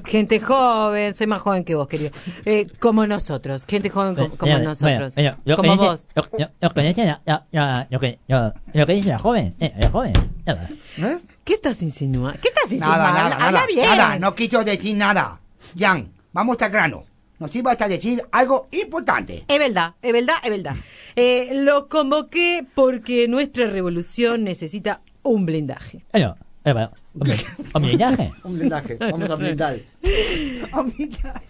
gente 0.06 0.40
joven, 0.42 1.14
soy 1.14 1.28
más 1.28 1.42
joven 1.42 1.64
que 1.64 1.76
vos, 1.76 1.88
querido. 1.88 2.12
Eh, 2.46 2.68
como 2.80 3.06
nosotros, 3.08 3.66
gente 3.68 3.90
joven 3.90 4.16
co- 4.16 4.30
como, 4.38 4.52
Bueno, 4.54 4.70
nosotros. 4.70 5.16
bueno, 5.16 5.38
lo 5.46 5.56
que 5.56 5.62
como 5.62 5.74
dice- 5.74 5.86
vos. 5.86 6.08
Lo, 6.16 6.28
lo- 6.40 6.52
lo 6.62 6.70
que 6.72 6.82
dice 6.82 7.06
la, 7.06 7.22
la- 7.26 7.46
la- 7.52 7.88
lo 7.90 8.00
que, 8.00 8.20
lo, 8.28 8.54
lo 8.74 8.86
que 8.86 8.94
dice 8.94 9.10
la 9.10 9.20
joven, 9.20 9.56
eh, 9.60 9.74
la 9.78 9.90
joven. 9.90 10.14
¿Eh? 10.46 11.18
¿Qué 11.44 11.56
estás 11.56 11.82
insinuando? 11.82 12.40
¿Qué 12.42 12.48
estás 12.50 12.72
Nada, 12.72 12.76
insinuando? 12.76 13.04
nada, 13.04 13.20
Habla- 13.26 13.36
nada, 13.36 13.48
habla 13.48 13.66
bien. 13.68 13.86
nada, 13.86 14.20
no 14.20 14.34
quiso 14.36 14.64
decir 14.64 14.96
nada. 14.96 15.42
Jan, 15.78 16.12
vamos 16.32 16.62
al 16.62 16.70
grano. 16.72 17.04
Nos 17.40 17.54
iba 17.56 17.72
a 17.78 17.88
decir 17.90 18.24
algo 18.32 18.68
importante. 18.72 19.44
Es 19.48 19.60
verdad, 19.60 19.96
es 20.02 20.14
verdad, 20.14 20.36
es 20.44 20.50
verdad. 20.50 20.76
Eh, 21.16 21.50
lo 21.54 21.90
convoqué 21.90 22.66
porque 22.74 23.28
nuestra 23.28 23.68
revolución 23.68 24.44
necesita 24.46 25.02
un 25.24 25.46
blindaje. 25.46 26.06
Bueno, 26.14 26.38
eh, 26.64 26.72
bueno, 26.72 26.92
¿un 27.14 27.82
blindaje? 27.82 28.32
Un 28.44 28.54
blindaje, 28.54 28.96
vamos 29.00 29.30
a 29.30 29.36
blindar. 29.36 29.80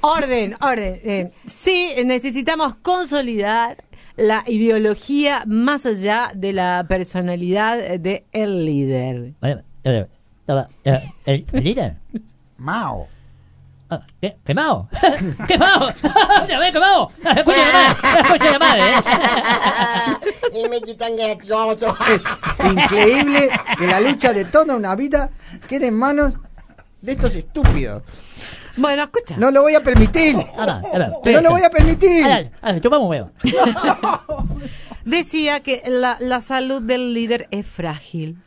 Orden, 0.00 0.56
orden. 0.60 1.00
Eh, 1.04 1.30
sí, 1.46 1.92
necesitamos 2.04 2.74
consolidar 2.76 3.82
la 4.18 4.42
ideología 4.46 5.44
más 5.46 5.86
allá 5.86 6.30
de 6.34 6.52
la 6.52 6.84
personalidad 6.88 7.78
de 7.98 8.26
el 8.32 8.64
líder. 8.64 9.34
Eh, 9.42 10.04
¿El, 11.24 11.46
el 11.52 11.64
líder? 11.64 11.96
Mao. 12.56 13.08
Ah, 13.90 14.02
¿Qué? 14.20 14.36
¿Qué 14.44 14.54
Mao? 14.54 14.88
¿Qué 15.48 15.56
Mao? 15.56 15.88
¿Ya 16.48 16.58
ves, 16.58 16.72
qué 16.72 16.80
Mao? 16.80 17.10
Escucha 17.16 17.56
la 17.56 17.72
madre, 17.72 18.20
escucha 18.20 18.50
la 18.52 18.58
madre, 18.58 18.82
y 20.52 20.68
me 20.68 20.80
quitan 20.82 21.16
gracioso. 21.16 21.96
Increíble 22.70 23.48
que 23.78 23.86
la 23.86 24.00
lucha 24.00 24.32
de 24.32 24.44
toda 24.44 24.74
una 24.74 24.94
vida 24.96 25.30
quede 25.68 25.86
en 25.86 25.94
manos 25.94 26.34
de 27.00 27.12
estos 27.12 27.34
estúpidos. 27.36 28.02
Bueno, 28.78 29.02
escucha. 29.02 29.36
No 29.36 29.50
lo 29.50 29.62
voy 29.62 29.74
a 29.74 29.82
permitir. 29.82 30.36
Ahora, 30.56 30.82
ahora, 30.92 31.12
No 31.24 31.40
lo 31.40 31.50
voy 31.50 31.62
a 31.62 31.70
permitir. 31.70 32.24
Ahora, 32.24 32.50
ahora, 32.62 32.80
chupamos 32.80 33.04
un 33.04 33.10
huevo. 33.10 33.30
Decía 35.04 35.60
que 35.60 35.82
la, 35.86 36.16
la 36.20 36.40
salud 36.40 36.82
del 36.82 37.14
líder 37.14 37.48
es 37.50 37.66
frágil. 37.66 38.38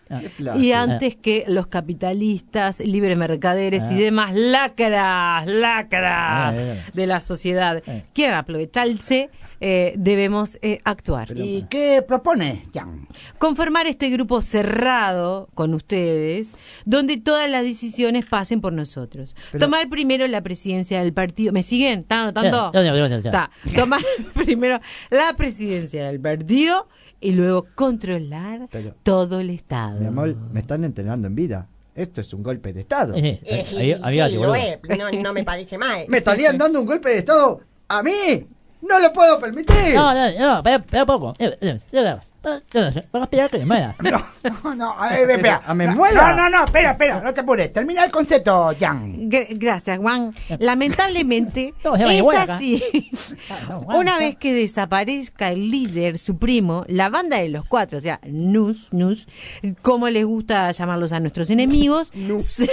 Y 0.58 0.72
Ah. 0.72 0.82
antes 0.84 1.16
que 1.16 1.44
los 1.48 1.68
capitalistas, 1.68 2.80
libres 2.80 3.18
mercaderes 3.18 3.84
Ah. 3.84 3.94
y 3.94 3.96
demás 4.00 4.34
lacras, 4.36 5.46
lacras 5.48 6.54
Ah, 6.54 6.54
eh. 6.56 6.82
de 6.94 7.08
la 7.08 7.22
sociedad 7.22 7.82
quieran 8.14 8.38
aprovecharse, 8.38 9.30
eh, 9.64 9.94
debemos 9.96 10.58
eh, 10.64 10.80
actuar. 10.86 11.34
¿Y 11.36 11.66
qué 11.70 12.04
propone, 12.08 12.64
Jan? 12.74 13.08
Conformar 13.38 13.86
este 13.86 14.10
grupo 14.10 14.42
cerrado 14.42 15.50
con 15.54 15.74
ustedes, 15.76 16.56
donde 16.86 17.18
todas 17.18 17.48
las 17.50 17.64
decisiones 17.64 18.26
pasen 18.26 18.60
por 18.60 18.74
nosotros. 18.74 19.36
Pero- 19.52 19.66
Tomar 19.66 19.88
primero 19.88 20.28
la 20.28 20.42
presidencia 20.42 21.02
del 21.02 21.14
partido. 21.14 21.54
¿Me 21.54 21.62
siguen? 21.62 22.00
¿Están 22.00 22.20
anotando? 22.22 22.72
Ya, 22.74 22.82
ya, 22.82 22.96
ya, 22.96 23.08
ya, 23.08 23.20
ya. 23.20 23.30
Está. 23.30 23.52
Tomar 23.76 24.02
primero 24.34 24.80
la 25.12 25.36
presidencia 25.38 26.08
del 26.08 26.20
partido 26.20 26.88
y 27.24 27.34
luego 27.34 27.68
controlar 27.76 28.68
Pero- 28.72 28.96
todo 29.04 29.40
el 29.42 29.52
Estado. 29.52 30.01
Mi 30.02 30.08
amor, 30.08 30.36
me 30.52 30.60
están 30.62 30.84
entrenando 30.84 31.28
en 31.28 31.36
vida. 31.36 31.68
Esto 31.94 32.22
es 32.22 32.34
un 32.34 32.42
golpe 32.42 32.74
de 32.74 32.80
Estado. 32.82 33.16
Eh, 33.16 33.40
Eh, 33.44 33.66
sí, 33.68 33.76
sí, 34.30 34.36
lo 34.36 34.56
es. 34.56 34.80
No, 34.98 35.12
no 35.12 35.34
me 35.34 35.44
parece 35.44 35.78
mal. 35.78 36.06
¿Me 36.08 36.18
estarían 36.18 36.58
dando 36.58 36.80
un 36.80 36.86
golpe 36.88 37.10
de 37.10 37.18
Estado 37.20 37.62
a 37.88 38.02
mí? 38.02 38.48
¡No 38.82 39.00
lo 39.00 39.14
puedo 39.14 39.40
permitir! 39.40 39.94
No, 39.94 40.14
no, 40.14 40.32
no, 40.40 40.58
espera, 40.58 40.78
espera 40.78 41.06
poco. 41.06 41.36
Eh, 42.44 42.50
eh, 42.50 42.60
eh, 42.74 42.92
eh, 42.96 43.08
Vas 43.12 43.22
a 43.22 43.24
esperar 43.26 43.50
que 43.52 43.60
me 43.60 43.66
muera. 43.66 43.96
No, 44.64 44.76
no, 44.76 44.92
a 45.00 45.10
ver, 45.10 45.30
espera. 45.30 45.62
¿A 45.66 45.74
me 45.76 45.86
no, 45.86 45.96
muela? 45.96 46.32
No, 46.32 46.36
no, 46.38 46.50
no, 46.50 46.66
espera, 46.66 46.92
espera, 46.92 47.22
no 47.22 47.32
te 47.34 47.42
apures. 47.42 47.72
Termina 47.72 48.04
el 48.04 48.10
concepto, 48.12 48.74
Jan. 48.80 49.30
Gr- 49.30 49.48
Gracias, 49.52 50.00
Juan. 50.00 50.34
Lamentablemente, 50.58 51.74
es 51.84 52.50
así. 52.50 53.12
Una 53.96 54.18
vez 54.18 54.38
que 54.38 54.54
desaparezca 54.54 55.50
el 55.52 55.70
líder 55.70 56.18
supremo, 56.18 56.84
la 56.88 57.10
banda 57.10 57.38
de 57.38 57.50
los 57.50 57.64
cuatro, 57.66 58.00
o 58.00 58.02
sea, 58.02 58.20
Nus, 58.26 58.92
Nus, 58.92 59.28
como 59.84 60.10
les 60.10 60.26
gusta 60.26 60.72
llamarlos 60.72 61.12
a 61.12 61.20
nuestros 61.20 61.50
enemigos, 61.52 62.12
se, 62.40 62.68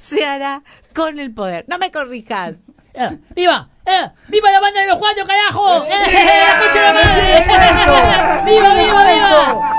se 0.00 0.24
hará 0.24 0.62
con 0.94 1.18
el 1.18 1.32
poder. 1.34 1.64
No 1.68 1.76
me 1.78 1.90
corrijas. 1.92 2.56
Eh, 2.94 3.18
¡Viva! 3.34 3.70
¡Eh! 3.86 4.10
¡Viva 4.28 4.50
la 4.50 4.60
banda 4.60 4.80
de 4.82 4.86
los 4.88 4.98
cuatro, 4.98 5.24
carajo! 5.26 5.82
¡Eh! 5.84 5.88
¡La 5.88 6.92
¡Viva, 8.44 8.74
viva, 8.74 9.04
viva! 9.06 9.72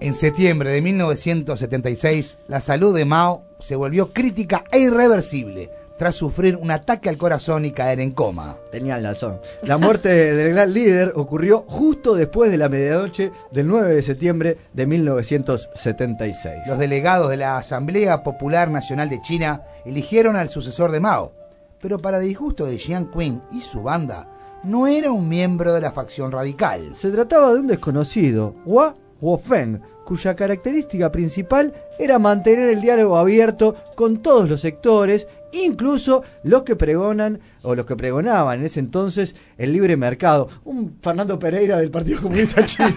En 0.00 0.12
septiembre 0.12 0.70
de 0.70 0.82
1976, 0.82 2.38
la 2.46 2.60
salud 2.60 2.94
de 2.94 3.04
Mao 3.04 3.42
se 3.58 3.74
volvió 3.74 4.12
crítica 4.12 4.64
e 4.70 4.78
irreversible 4.80 5.70
tras 5.96 6.16
sufrir 6.16 6.56
un 6.56 6.70
ataque 6.70 7.08
al 7.08 7.18
corazón 7.18 7.64
y 7.64 7.72
caer 7.72 8.00
en 8.00 8.12
coma. 8.12 8.56
Tenían 8.70 9.02
razón. 9.02 9.40
La 9.62 9.78
muerte 9.78 10.08
del 10.34 10.52
gran 10.52 10.72
líder 10.72 11.12
ocurrió 11.14 11.64
justo 11.68 12.14
después 12.14 12.50
de 12.50 12.58
la 12.58 12.68
medianoche 12.68 13.32
del 13.50 13.66
9 13.66 13.94
de 13.94 14.02
septiembre 14.02 14.58
de 14.72 14.86
1976. 14.86 16.66
Los 16.66 16.78
delegados 16.78 17.30
de 17.30 17.36
la 17.36 17.56
Asamblea 17.56 18.22
Popular 18.22 18.70
Nacional 18.70 19.08
de 19.08 19.20
China 19.20 19.62
eligieron 19.84 20.36
al 20.36 20.48
sucesor 20.48 20.90
de 20.90 21.00
Mao, 21.00 21.32
pero 21.80 21.98
para 21.98 22.18
disgusto 22.18 22.64
de 22.66 22.78
Jiang 22.78 23.10
Qing 23.10 23.42
y 23.52 23.60
su 23.60 23.82
banda, 23.82 24.28
no 24.64 24.86
era 24.86 25.12
un 25.12 25.28
miembro 25.28 25.74
de 25.74 25.80
la 25.82 25.92
facción 25.92 26.32
radical. 26.32 26.96
Se 26.96 27.10
trataba 27.10 27.52
de 27.52 27.60
un 27.60 27.66
desconocido, 27.66 28.54
Hua 28.64 28.94
Wofeng, 29.20 29.82
cuya 30.04 30.36
característica 30.36 31.10
principal 31.10 31.74
era 31.98 32.18
mantener 32.18 32.68
el 32.68 32.80
diálogo 32.80 33.18
abierto 33.18 33.74
con 33.96 34.22
todos 34.22 34.48
los 34.48 34.60
sectores, 34.60 35.26
incluso 35.52 36.22
los 36.42 36.62
que 36.62 36.76
pregonan 36.76 37.40
o 37.62 37.74
los 37.74 37.86
que 37.86 37.96
pregonaban 37.96 38.60
en 38.60 38.66
ese 38.66 38.80
entonces 38.80 39.34
el 39.58 39.72
libre 39.72 39.96
mercado. 39.96 40.48
Un 40.64 40.98
Fernando 41.00 41.38
Pereira 41.38 41.78
del 41.78 41.90
Partido 41.90 42.22
Comunista 42.22 42.66
Chino. 42.66 42.88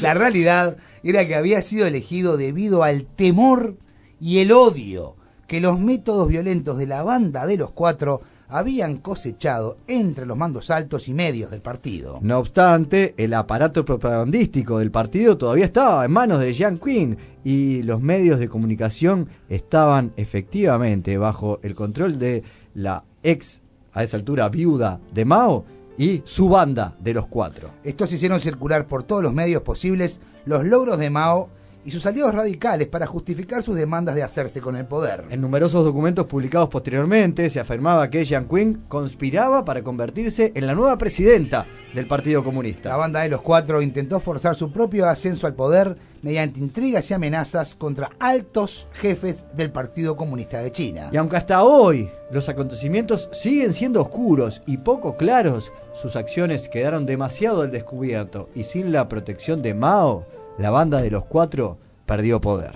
La 0.00 0.14
realidad 0.14 0.76
era 1.02 1.26
que 1.26 1.34
había 1.34 1.62
sido 1.62 1.86
elegido 1.86 2.36
debido 2.36 2.82
al 2.82 3.04
temor 3.04 3.76
y 4.20 4.38
el 4.38 4.52
odio 4.52 5.16
que 5.46 5.60
los 5.60 5.78
métodos 5.78 6.28
violentos 6.28 6.78
de 6.78 6.86
la 6.86 7.02
banda 7.02 7.46
de 7.46 7.58
los 7.58 7.72
cuatro 7.72 8.22
habían 8.52 8.98
cosechado 8.98 9.78
entre 9.88 10.26
los 10.26 10.36
mandos 10.36 10.70
altos 10.70 11.08
y 11.08 11.14
medios 11.14 11.50
del 11.50 11.62
partido. 11.62 12.18
No 12.22 12.38
obstante, 12.38 13.14
el 13.16 13.32
aparato 13.34 13.84
propagandístico 13.84 14.78
del 14.78 14.90
partido 14.90 15.38
todavía 15.38 15.64
estaba 15.64 16.04
en 16.04 16.12
manos 16.12 16.38
de 16.40 16.52
Jiang 16.52 16.78
Qing 16.78 17.16
y 17.44 17.82
los 17.82 18.00
medios 18.00 18.38
de 18.38 18.48
comunicación 18.48 19.28
estaban 19.48 20.10
efectivamente 20.16 21.16
bajo 21.16 21.60
el 21.62 21.74
control 21.74 22.18
de 22.18 22.42
la 22.74 23.04
ex, 23.22 23.62
a 23.94 24.02
esa 24.02 24.18
altura, 24.18 24.48
viuda 24.48 25.00
de 25.12 25.24
Mao 25.24 25.64
y 25.96 26.22
su 26.24 26.48
banda 26.48 26.94
de 27.00 27.14
los 27.14 27.26
cuatro. 27.26 27.70
Estos 27.84 28.12
hicieron 28.12 28.38
circular 28.38 28.86
por 28.86 29.02
todos 29.02 29.22
los 29.22 29.32
medios 29.32 29.62
posibles 29.62 30.20
los 30.44 30.64
logros 30.64 30.98
de 30.98 31.10
Mao 31.10 31.48
y 31.84 31.90
sus 31.90 32.06
aliados 32.06 32.34
radicales 32.34 32.88
para 32.88 33.06
justificar 33.06 33.62
sus 33.62 33.76
demandas 33.76 34.14
de 34.14 34.22
hacerse 34.22 34.60
con 34.60 34.76
el 34.76 34.86
poder. 34.86 35.24
En 35.30 35.40
numerosos 35.40 35.84
documentos 35.84 36.26
publicados 36.26 36.68
posteriormente 36.68 37.48
se 37.50 37.60
afirmaba 37.60 38.10
que 38.10 38.24
Jiang 38.24 38.48
Qing 38.48 38.84
conspiraba 38.88 39.64
para 39.64 39.82
convertirse 39.82 40.52
en 40.54 40.66
la 40.66 40.74
nueva 40.74 40.98
presidenta 40.98 41.66
del 41.94 42.06
Partido 42.06 42.42
Comunista. 42.42 42.90
La 42.90 42.96
banda 42.96 43.20
de 43.20 43.28
los 43.28 43.42
cuatro 43.42 43.82
intentó 43.82 44.20
forzar 44.20 44.54
su 44.54 44.72
propio 44.72 45.08
ascenso 45.08 45.46
al 45.46 45.54
poder 45.54 45.96
mediante 46.22 46.60
intrigas 46.60 47.10
y 47.10 47.14
amenazas 47.14 47.74
contra 47.74 48.10
altos 48.20 48.86
jefes 48.92 49.44
del 49.54 49.72
Partido 49.72 50.16
Comunista 50.16 50.60
de 50.60 50.70
China. 50.70 51.10
Y 51.12 51.16
aunque 51.16 51.36
hasta 51.36 51.64
hoy 51.64 52.08
los 52.30 52.48
acontecimientos 52.48 53.28
siguen 53.32 53.74
siendo 53.74 54.00
oscuros 54.00 54.62
y 54.66 54.78
poco 54.78 55.16
claros, 55.16 55.72
sus 56.00 56.16
acciones 56.16 56.68
quedaron 56.68 57.06
demasiado 57.06 57.62
al 57.62 57.70
descubierto 57.70 58.48
y 58.54 58.62
sin 58.62 58.92
la 58.92 59.08
protección 59.08 59.62
de 59.62 59.74
Mao, 59.74 60.24
la 60.58 60.70
banda 60.70 61.00
de 61.00 61.10
los 61.10 61.24
cuatro 61.24 61.78
perdió 62.06 62.40
poder. 62.40 62.72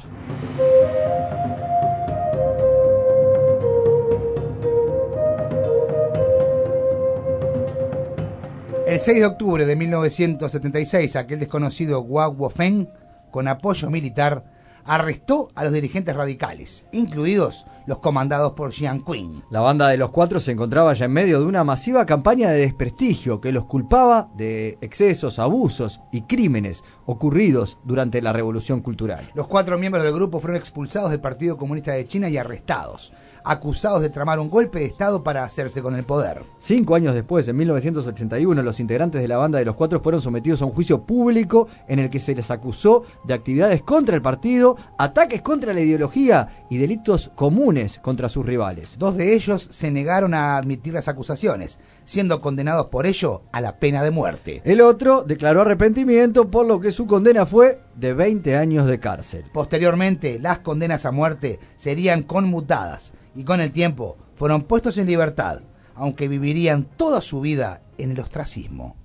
El 8.87 9.01
6 9.01 9.19
de 9.19 9.27
octubre 9.27 9.67
de 9.67 9.77
1976, 9.77 11.17
aquel 11.17 11.41
desconocido 11.41 12.01
Guo 12.01 12.51
Feng, 12.51 12.89
con 13.31 13.49
apoyo 13.49 13.91
militar, 13.91 14.45
arrestó 14.87 15.51
a 15.55 15.65
los 15.65 15.73
dirigentes 15.73 16.15
radicales, 16.15 16.87
incluidos 16.93 17.67
los 17.87 17.99
comandados 17.99 18.53
por 18.53 18.73
Jiang 18.73 19.05
Qing. 19.05 19.43
La 19.51 19.61
banda 19.61 19.89
de 19.89 19.97
los 19.97 20.11
cuatro 20.11 20.41
se 20.41 20.53
encontraba 20.53 20.93
ya 20.95 21.05
en 21.05 21.13
medio 21.13 21.41
de 21.41 21.47
una 21.47 21.65
masiva 21.65 22.05
campaña 22.05 22.51
de 22.51 22.61
desprestigio 22.61 23.41
que 23.41 23.53
los 23.53 23.67
culpaba 23.67 24.29
de 24.37 24.79
excesos, 24.81 25.39
abusos 25.39 26.01
y 26.13 26.23
crímenes 26.23 26.83
ocurridos 27.07 27.79
durante 27.85 28.21
la 28.23 28.33
Revolución 28.33 28.81
Cultural. 28.81 29.31
Los 29.35 29.47
cuatro 29.47 29.79
miembros 29.79 30.05
del 30.05 30.15
grupo 30.15 30.41
fueron 30.41 30.57
expulsados 30.57 31.11
del 31.11 31.21
Partido 31.21 31.57
Comunista 31.57 31.93
de 31.93 32.07
China 32.07 32.29
y 32.29 32.37
arrestados, 32.37 33.13
acusados 33.47 34.03
de 34.03 34.11
tramar 34.11 34.41
un 34.41 34.51
golpe 34.51 34.81
de 34.81 34.85
Estado 34.87 35.23
para 35.23 35.45
hacerse 35.45 35.81
con 35.81 35.95
el 35.95 36.05
poder. 36.05 36.43
Cinco 36.59 36.95
años 36.97 37.15
después, 37.15 37.47
en 37.49 37.57
1981, 37.57 38.63
los 38.63 38.81
integrantes 38.81 39.23
de 39.23 39.29
la 39.29 39.39
banda 39.39 39.59
de 39.59 39.65
los 39.65 39.77
cuatro 39.77 40.01
fueron 40.01 40.21
sometidos 40.21 40.61
a 40.61 40.65
un 40.65 40.73
juicio 40.73 41.03
público 41.03 41.69
en 41.87 42.01
el 42.01 42.11
que 42.11 42.21
se 42.21 42.35
les 42.35 42.51
acusó 42.51 43.05
de 43.25 43.35
actividades 43.35 43.83
contra 43.83 44.17
el 44.17 44.23
partido, 44.23 44.77
ataques 44.99 45.43
contra 45.43 45.73
la 45.73 45.81
ideología 45.81 46.67
y 46.69 46.79
delitos 46.79 47.31
comunes 47.35 47.99
contra 48.03 48.29
sus 48.29 48.45
rivales. 48.45 48.99
Dos 48.99 49.17
de 49.17 49.35
ellos 49.35 49.69
se 49.71 49.91
negaron 49.91 50.35
a 50.35 50.57
admitir 50.57 50.95
las 50.95 51.09
acusaciones, 51.09 51.79
siendo 52.07 52.41
condenados 52.41 52.87
por 52.87 53.05
ello 53.05 53.43
a 53.53 53.61
la 53.61 53.79
pena 53.79 54.03
de 54.03 54.11
muerte. 54.11 54.63
El 54.65 54.81
otro 54.81 55.23
declaró 55.23 55.61
arrepentimiento, 55.61 56.51
por 56.51 56.65
lo 56.65 56.81
que 56.81 56.93
su 56.93 57.07
condena 57.07 57.45
fue 57.45 57.81
de 57.97 58.15
20 58.15 58.57
años 58.57 58.87
de 58.87 58.99
cárcel. 58.99 59.45
Posteriormente, 59.53 60.39
las 60.41 60.61
condenas 60.61 61.05
a 61.05 61.11
muerte 61.11 61.61
serían 61.77 62.23
conmutadas 62.23 63.13
y 63.35 63.45
con 63.45 63.61
el 63.61 63.73
tiempo 63.73 64.17
fueron 64.37 64.63
puestos 64.63 64.97
en 64.97 65.07
libertad, 65.07 65.61
aunque 65.95 66.29
vivirían 66.29 66.85
toda 66.97 67.21
su 67.21 67.41
vida 67.41 67.83
en 67.99 68.13
el 68.13 68.21
ostracismo. 68.21 68.97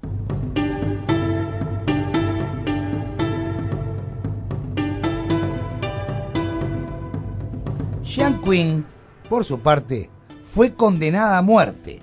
Jiang 8.03 8.41
Qing, 8.41 8.85
por 9.29 9.45
su 9.45 9.59
parte, 9.61 10.09
fue 10.43 10.73
condenada 10.73 11.37
a 11.37 11.41
muerte, 11.41 12.01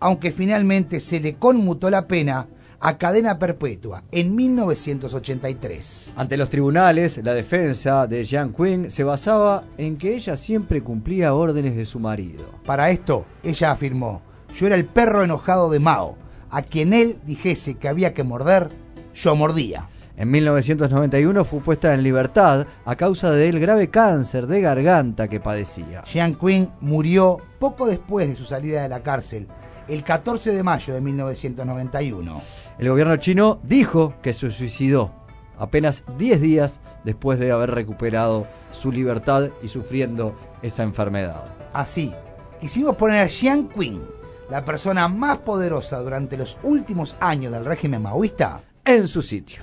aunque 0.00 0.32
finalmente 0.32 1.00
se 1.00 1.20
le 1.20 1.34
conmutó 1.36 1.90
la 1.90 2.06
pena 2.06 2.48
a 2.80 2.98
cadena 2.98 3.38
perpetua 3.38 4.04
en 4.12 4.34
1983. 4.34 6.14
Ante 6.16 6.36
los 6.36 6.50
tribunales, 6.50 7.20
la 7.24 7.34
defensa 7.34 8.06
de 8.06 8.24
Jiang 8.24 8.52
Qing 8.52 8.90
se 8.90 9.04
basaba 9.04 9.64
en 9.78 9.96
que 9.96 10.14
ella 10.14 10.36
siempre 10.36 10.82
cumplía 10.82 11.34
órdenes 11.34 11.76
de 11.76 11.86
su 11.86 11.98
marido. 11.98 12.44
Para 12.64 12.90
esto, 12.90 13.24
ella 13.42 13.70
afirmó, 13.70 14.22
yo 14.54 14.66
era 14.66 14.76
el 14.76 14.86
perro 14.86 15.24
enojado 15.24 15.70
de 15.70 15.80
Mao, 15.80 16.16
a 16.50 16.62
quien 16.62 16.92
él 16.92 17.18
dijese 17.24 17.74
que 17.74 17.88
había 17.88 18.14
que 18.14 18.24
morder, 18.24 18.70
yo 19.14 19.34
mordía. 19.34 19.88
En 20.18 20.30
1991 20.30 21.44
fue 21.44 21.60
puesta 21.60 21.92
en 21.92 22.02
libertad 22.02 22.66
a 22.86 22.96
causa 22.96 23.32
del 23.32 23.60
grave 23.60 23.90
cáncer 23.90 24.46
de 24.46 24.62
garganta 24.62 25.28
que 25.28 25.40
padecía. 25.40 26.02
Jiang 26.06 26.38
Qing 26.38 26.70
murió 26.80 27.38
poco 27.58 27.86
después 27.86 28.26
de 28.26 28.36
su 28.36 28.44
salida 28.44 28.82
de 28.82 28.88
la 28.88 29.02
cárcel, 29.02 29.46
el 29.88 30.02
14 30.02 30.52
de 30.52 30.62
mayo 30.62 30.94
de 30.94 31.00
1991. 31.00 32.42
El 32.78 32.88
gobierno 32.88 33.16
chino 33.16 33.60
dijo 33.62 34.14
que 34.22 34.32
se 34.32 34.50
suicidó 34.50 35.12
apenas 35.58 36.04
10 36.18 36.40
días 36.40 36.80
después 37.04 37.38
de 37.38 37.52
haber 37.52 37.70
recuperado 37.70 38.46
su 38.72 38.92
libertad 38.92 39.50
y 39.62 39.68
sufriendo 39.68 40.36
esa 40.62 40.82
enfermedad. 40.82 41.44
Así, 41.72 42.12
quisimos 42.60 42.96
poner 42.96 43.22
a 43.22 43.28
Jiang 43.28 43.68
Qing, 43.68 44.02
la 44.50 44.64
persona 44.64 45.08
más 45.08 45.38
poderosa 45.38 46.00
durante 46.00 46.36
los 46.36 46.58
últimos 46.62 47.16
años 47.20 47.52
del 47.52 47.64
régimen 47.64 48.02
maoísta, 48.02 48.62
en 48.84 49.08
su 49.08 49.22
sitio. 49.22 49.62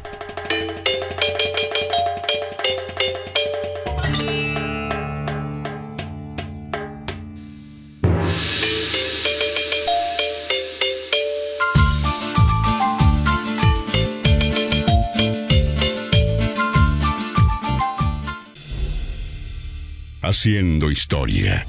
Haciendo 20.33 20.89
historia. 20.89 21.67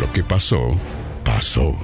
Lo 0.00 0.10
que 0.10 0.24
pasó, 0.24 0.74
pasó. 1.22 1.78